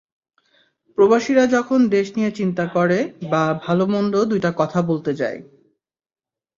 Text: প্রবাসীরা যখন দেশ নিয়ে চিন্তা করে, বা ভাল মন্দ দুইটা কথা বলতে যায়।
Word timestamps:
প্রবাসীরা 0.97 1.43
যখন 1.47 1.79
দেশ 1.89 2.07
নিয়ে 2.15 2.31
চিন্তা 2.31 2.65
করে, 2.67 2.99
বা 3.29 3.43
ভাল 3.63 3.79
মন্দ 3.85 4.13
দুইটা 4.25 4.51
কথা 4.51 4.79
বলতে 4.81 5.11
যায়। 5.13 5.39